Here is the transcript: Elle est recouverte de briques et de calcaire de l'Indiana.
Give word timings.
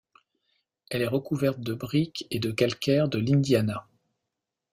Elle 0.89 1.03
est 1.03 1.07
recouverte 1.07 1.59
de 1.59 1.75
briques 1.75 2.25
et 2.31 2.39
de 2.39 2.49
calcaire 2.49 3.07
de 3.07 3.19
l'Indiana. 3.19 3.87